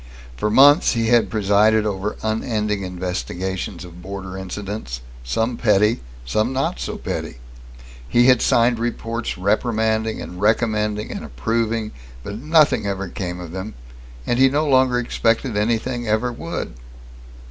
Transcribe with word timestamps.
For 0.35 0.49
months 0.49 0.93
he 0.93 1.09
had 1.09 1.29
presided 1.29 1.85
over 1.85 2.17
unending 2.23 2.81
investigations 2.81 3.85
of 3.85 4.01
border 4.01 4.35
incidents, 4.35 5.01
some 5.23 5.57
petty, 5.57 6.01
some 6.25 6.51
not 6.51 6.79
so 6.79 6.97
petty. 6.97 7.37
He 8.09 8.25
had 8.25 8.41
signed 8.41 8.79
reports 8.79 9.37
reprimanding 9.37 10.19
and 10.19 10.41
recommending 10.41 11.11
and 11.11 11.23
approving, 11.23 11.91
but 12.23 12.39
nothing 12.39 12.87
ever 12.87 13.09
came 13.09 13.39
of 13.39 13.51
them, 13.51 13.75
and 14.25 14.39
he 14.39 14.49
no 14.49 14.67
longer 14.67 14.97
expected 14.97 15.55
anything 15.55 16.07
ever 16.07 16.31
would. 16.33 16.73